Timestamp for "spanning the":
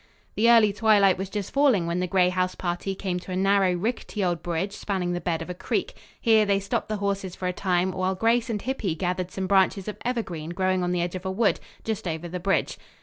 4.73-5.21